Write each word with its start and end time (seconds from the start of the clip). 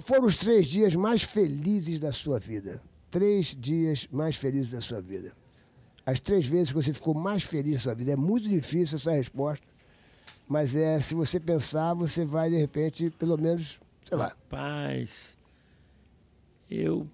Foram 0.00 0.26
os 0.26 0.36
três 0.36 0.66
dias 0.66 0.94
mais 0.94 1.22
felizes 1.22 1.98
da 1.98 2.12
sua 2.12 2.38
vida? 2.38 2.82
Três 3.10 3.54
dias 3.54 4.06
mais 4.10 4.36
felizes 4.36 4.70
da 4.70 4.80
sua 4.80 5.00
vida. 5.00 5.32
As 6.04 6.20
três 6.20 6.46
vezes 6.46 6.68
que 6.68 6.74
você 6.74 6.92
ficou 6.92 7.14
mais 7.14 7.42
feliz 7.42 7.74
na 7.74 7.80
sua 7.80 7.94
vida. 7.94 8.12
É 8.12 8.16
muito 8.16 8.48
difícil 8.48 8.96
essa 8.96 9.12
resposta, 9.12 9.66
mas 10.48 10.74
é 10.74 10.98
se 11.00 11.14
você 11.14 11.38
pensar, 11.38 11.94
você 11.94 12.24
vai 12.24 12.50
de 12.50 12.56
repente, 12.56 13.10
pelo 13.10 13.36
menos, 13.36 13.78
sei 14.04 14.16
lá. 14.16 14.28
Rapaz, 14.28 15.36
eu. 16.70 17.06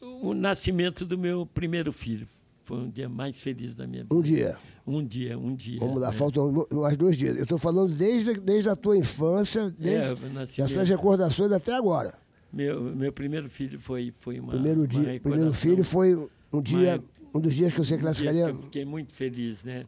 O 0.00 0.34
nascimento 0.34 1.04
do 1.04 1.18
meu 1.18 1.46
primeiro 1.46 1.92
filho 1.92 2.28
foi 2.66 2.78
um 2.78 2.90
dia 2.90 3.08
mais 3.08 3.38
feliz 3.38 3.74
da 3.76 3.86
minha 3.86 4.02
vida. 4.02 4.14
Um 4.14 4.20
dia. 4.20 4.58
Um 4.84 5.04
dia, 5.04 5.38
um 5.38 5.54
dia. 5.54 5.78
Vamos 5.80 6.00
lá, 6.00 6.08
né? 6.10 6.12
faltam 6.12 6.66
mais 6.72 6.96
dois 6.96 7.16
dias. 7.16 7.36
Eu 7.36 7.44
estou 7.44 7.58
falando 7.58 7.94
desde, 7.94 8.34
desde 8.40 8.68
a 8.68 8.74
tua 8.76 8.96
infância, 8.96 9.70
desde 9.70 9.88
É, 9.88 10.14
das 10.34 10.70
suas 10.72 10.88
recordações 10.88 11.52
até 11.52 11.72
agora. 11.74 12.18
Meu, 12.52 12.80
meu 12.94 13.12
primeiro 13.12 13.48
filho 13.48 13.78
foi, 13.78 14.12
foi 14.18 14.40
uma. 14.40 14.52
primeiro 14.52 14.80
uma 14.80 14.86
dia, 14.88 15.00
primeiro 15.00 15.22
recordação. 15.22 15.52
filho 15.54 15.84
foi 15.84 16.28
um 16.52 16.60
dia, 16.60 16.96
Uma- 16.96 17.04
um 17.36 17.40
dos 17.40 17.54
dias 17.54 17.72
que 17.72 17.78
você 17.78 17.94
Um 17.94 17.98
classificaria. 17.98 18.44
que 18.46 18.50
eu 18.50 18.62
fiquei 18.62 18.84
muito 18.84 19.12
feliz, 19.14 19.62
né? 19.64 19.84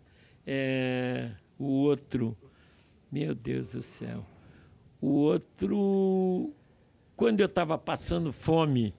É, 0.46 1.30
o 1.58 1.64
outro, 1.66 2.36
meu 3.10 3.34
Deus 3.34 3.72
do 3.72 3.82
céu. 3.82 4.24
O 5.00 5.08
outro, 5.08 6.52
quando 7.16 7.40
eu 7.40 7.46
estava 7.46 7.76
passando 7.78 8.32
fome 8.32 8.94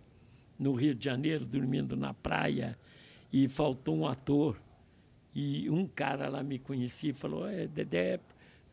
no 0.58 0.74
Rio 0.74 0.94
de 0.96 1.06
Janeiro, 1.06 1.46
dormindo 1.46 1.96
na 1.96 2.14
praia, 2.14 2.78
e 3.32 3.48
faltou 3.48 3.96
um 3.96 4.08
ator, 4.08 4.60
e 5.34 5.70
um 5.70 5.86
cara 5.86 6.28
lá 6.28 6.44
me 6.44 6.58
conhecia 6.58 7.12
e 7.12 7.14
falou, 7.14 7.48
é, 7.48 7.68
Dedé, 7.68 8.20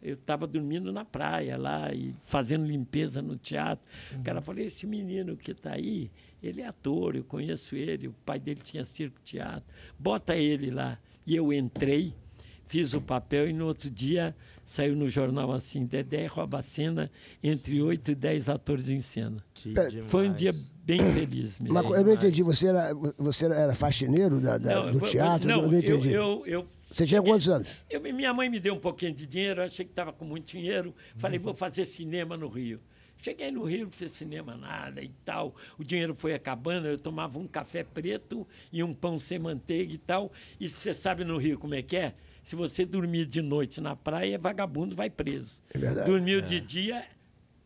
eu 0.03 0.15
estava 0.15 0.47
dormindo 0.47 0.93
na 0.93 1.05
praia 1.05 1.57
lá 1.57 1.93
e 1.93 2.15
fazendo 2.23 2.67
limpeza 2.67 3.21
no 3.21 3.37
teatro. 3.37 3.85
O 4.15 4.23
cara 4.23 4.41
falou, 4.41 4.61
esse 4.61 4.87
menino 4.87 5.37
que 5.37 5.51
está 5.51 5.73
aí, 5.73 6.11
ele 6.43 6.63
é 6.63 6.67
ator, 6.67 7.17
eu 7.17 7.25
conheço 7.25 7.75
ele, 7.75 8.09
o 8.09 8.13
pai 8.25 8.39
dele 8.39 8.61
tinha 8.63 8.85
circo 8.85 9.21
teatro, 9.25 9.65
bota 9.99 10.37
ele 10.37 10.71
lá. 10.71 10.99
E 11.27 11.35
eu 11.35 11.53
entrei, 11.53 12.15
fiz 12.65 12.95
o 12.95 13.01
papel 13.01 13.49
e 13.49 13.53
no 13.53 13.67
outro 13.67 13.91
dia 13.91 14.35
saiu 14.67 14.95
no 14.97 15.09
jornal 15.09 15.51
assim, 15.53 15.87
Dedé 15.87 16.27
rouba 16.27 16.59
a 16.59 16.63
cena 16.63 17.11
entre 17.43 17.81
oito 17.81 18.11
e 18.11 18.15
dez 18.15 18.49
atores 18.49 18.91
em 18.91 19.01
cena. 19.01 19.43
Que 19.55 19.73
Foi 20.03 20.29
um 20.29 20.35
dia 20.35 20.53
bem 20.85 20.99
feliz 21.15 21.59
mesmo. 21.59 21.73
Mas 21.73 21.85
eu 21.91 22.05
não 22.05 22.13
entendi, 22.13 22.43
você 22.43 22.67
era, 22.69 22.93
você 23.17 23.47
era 23.47 23.75
faxineiro 23.75 24.41
da, 24.41 24.59
da- 24.59 24.85
Não, 24.87 24.93
do 24.93 25.01
teatro? 25.01 25.49
Não, 25.49 25.63
eu 25.63 25.69
não 25.71 25.79
entendi. 25.79 26.13
Eu, 26.13 26.45
eu, 26.45 26.47
eu 26.47 26.67
Você 26.81 27.07
tinha 27.07 27.23
quantos 27.23 27.49
anos? 27.49 27.69
Eu- 27.89 28.01
minha 28.01 28.35
mãe 28.35 28.51
me 28.51 28.61
deu 28.61 28.75
um 28.75 28.79
pouquinho 28.81 29.15
de 29.15 29.25
dinheiro, 29.27 29.63
achei 29.63 29.85
que 29.85 29.93
estava 29.93 30.13
com 30.13 30.25
muito 30.25 30.47
dinheiro. 30.53 30.95
Falei, 31.17 31.39
Uhum. 31.39 31.45
vou 31.47 31.55
fazer 31.55 31.85
cinema 31.87 32.37
no 32.37 32.49
Rio. 32.49 32.81
Cheguei 33.23 33.51
no 33.51 33.65
Rio, 33.65 33.87
não 33.87 33.91
fiz 33.91 34.13
cinema 34.13 34.57
nada 34.57 35.01
e 35.03 35.09
tal. 35.25 35.57
O 35.79 35.83
dinheiro 35.83 36.15
foi 36.15 36.35
acabando, 36.35 36.87
eu 36.87 36.99
tomava 36.99 37.39
um 37.39 37.47
café 37.47 37.83
preto 37.83 38.47
e 38.71 38.83
um 38.85 38.93
pão 38.93 39.19
sem 39.19 39.39
manteiga 39.39 39.93
e 39.95 39.99
tal. 39.99 40.31
E 40.61 40.69
você 40.69 40.93
sabe 40.93 41.25
no 41.25 41.39
Rio 41.39 41.59
como 41.59 41.75
é 41.75 41.83
que 41.83 41.97
é? 41.97 42.15
Se 42.47 42.55
você 42.55 42.87
dormir 42.87 43.27
de 43.27 43.43
noite 43.43 43.81
na 43.81 43.97
praia, 43.97 44.39
vagabundo 44.39 44.95
vai 44.95 45.11
preso. 45.11 45.61
É 45.75 45.79
verdade. 45.81 46.09
Dormiu 46.09 46.41
de 46.41 46.61
dia, 46.61 47.05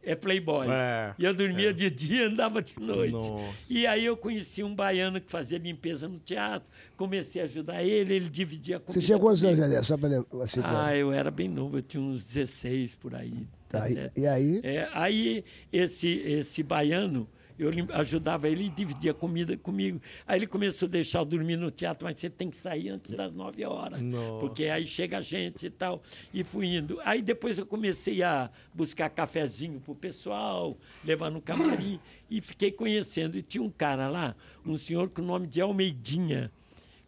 é 0.02 0.14
playboy. 0.14 0.68
É, 0.70 1.12
E 1.18 1.24
eu 1.26 1.34
dormia 1.34 1.70
de 1.74 1.90
dia 1.90 2.28
andava 2.28 2.62
de 2.62 2.72
noite. 2.80 3.12
Nossa. 3.12 3.54
E 3.68 3.86
aí 3.86 4.06
eu 4.06 4.16
conheci 4.16 4.62
um 4.62 4.74
baiano 4.74 5.20
que 5.20 5.30
fazia 5.30 5.58
limpeza 5.58 6.08
no 6.08 6.18
teatro, 6.18 6.70
comecei 6.96 7.42
a 7.42 7.44
ajudar 7.44 7.82
ele, 7.84 8.14
ele 8.14 8.28
dividia 8.30 8.78
a 8.78 8.80
comida 8.80 8.98
Você 8.98 9.04
tinha 9.06 9.18
quantos 9.18 9.44
anos, 9.44 9.56
comigo. 9.56 9.70
Dedé? 9.74 9.82
Só 9.84 9.98
para. 9.98 10.42
Assim, 10.42 10.62
pra- 10.62 10.86
Ah, 10.86 10.96
eu 10.96 11.12
era 11.12 11.30
bem 11.30 11.46
novo, 11.46 11.76
eu 11.76 11.82
tinha 11.82 12.02
uns 12.02 12.24
16 12.24 12.94
por 12.94 13.14
aí. 13.14 13.46
Tá, 13.68 13.80
e- 13.90 13.94
17. 13.94 14.18
e 14.18 14.26
aí? 14.26 14.60
É, 14.62 14.88
aí 14.94 15.44
esse, 15.70 16.08
esse 16.08 16.62
baiano, 16.62 17.28
eu 17.60 17.70
ajudava 17.94 18.48
ele 18.48 18.64
e 18.64 18.70
dividia 18.70 19.12
comida 19.12 19.56
comigo. 19.56 20.00
Aí 20.26 20.38
ele 20.38 20.46
começou 20.46 20.88
a 20.88 20.90
deixar 20.90 21.18
eu 21.18 21.24
dormir 21.24 21.56
no 21.56 21.70
teatro, 21.70 22.06
mas 22.06 22.18
você 22.18 22.30
tem 22.30 22.48
que 22.48 22.56
sair 22.56 22.88
antes 22.88 23.14
das 23.14 23.32
9 23.32 23.64
horas. 23.64 24.00
Nossa. 24.00 24.40
Porque 24.40 24.64
aí 24.64 24.86
chega 24.86 25.18
a 25.18 25.22
gente 25.22 25.66
e 25.66 25.70
tal. 25.70 26.02
E 26.32 26.42
fui 26.42 26.66
indo. 26.76 26.98
Aí 27.04 27.20
depois 27.20 27.58
eu 27.58 27.66
comecei 27.66 28.22
a 28.22 28.50
buscar 28.72 29.10
cafezinho 29.10 29.78
pro 29.78 29.94
pessoal, 29.94 30.78
levar 31.04 31.30
no 31.30 31.42
camarim 31.42 32.00
e 32.30 32.40
fiquei 32.40 32.72
conhecendo. 32.72 33.36
E 33.36 33.42
tinha 33.42 33.62
um 33.62 33.70
cara 33.70 34.08
lá, 34.08 34.34
um 34.64 34.78
senhor 34.78 35.10
com 35.10 35.20
o 35.20 35.24
nome 35.24 35.46
de 35.46 35.60
Almeidinha. 35.60 36.50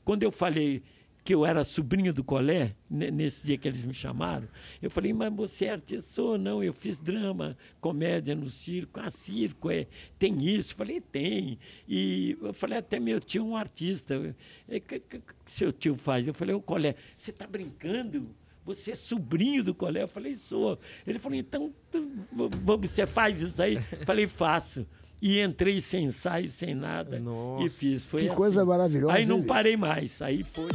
Quando 0.04 0.22
eu 0.22 0.30
falei 0.30 0.82
que 1.24 1.34
eu 1.34 1.46
era 1.46 1.62
sobrinho 1.62 2.12
do 2.12 2.24
Colé, 2.24 2.74
ne- 2.90 3.10
nesse 3.10 3.46
dia 3.46 3.56
que 3.56 3.68
eles 3.68 3.82
me 3.84 3.94
chamaram, 3.94 4.48
eu 4.80 4.90
falei, 4.90 5.12
mas 5.12 5.32
você 5.32 5.66
é 5.66 5.70
artista? 5.72 6.02
Sou, 6.14 6.36
não, 6.36 6.62
eu 6.64 6.72
fiz 6.72 6.98
drama, 6.98 7.56
comédia 7.80 8.34
no 8.34 8.50
circo. 8.50 8.98
Ah, 9.00 9.10
circo, 9.10 9.70
é, 9.70 9.86
tem 10.18 10.42
isso? 10.44 10.72
Eu 10.72 10.76
falei, 10.78 11.00
tem. 11.00 11.58
E 11.88 12.36
eu 12.42 12.52
falei, 12.52 12.78
até 12.78 12.98
meu 12.98 13.20
tio 13.20 13.42
é 13.42 13.44
um 13.44 13.56
artista. 13.56 14.34
É, 14.68 14.80
que, 14.80 14.98
que, 14.98 15.20
seu 15.48 15.72
tio 15.72 15.94
faz? 15.96 16.26
Eu 16.26 16.34
falei, 16.34 16.54
ô 16.54 16.60
Colé, 16.60 16.94
você 17.16 17.30
está 17.30 17.46
brincando? 17.46 18.28
Você 18.64 18.92
é 18.92 18.94
sobrinho 18.94 19.62
do 19.64 19.74
Colé? 19.74 20.02
Eu 20.02 20.08
falei, 20.08 20.34
sou. 20.34 20.78
Ele 21.06 21.18
falou, 21.18 21.36
então, 21.38 21.72
tu- 21.90 22.10
você 22.78 23.06
faz 23.06 23.40
isso 23.42 23.60
aí? 23.62 23.74
Eu 23.76 24.06
falei, 24.06 24.26
faço. 24.26 24.86
E 25.24 25.40
entrei 25.40 25.80
sem 25.80 26.06
ensaio, 26.06 26.48
sem 26.48 26.74
nada. 26.74 27.20
Nossa. 27.20 27.64
E 27.64 27.70
fiz. 27.70 28.04
Foi 28.04 28.22
Que 28.22 28.26
assim. 28.26 28.36
coisa 28.36 28.64
maravilhosa, 28.64 29.12
Aí 29.14 29.24
não 29.24 29.40
parei 29.40 29.76
mais. 29.76 30.20
Aí 30.20 30.42
foi. 30.42 30.68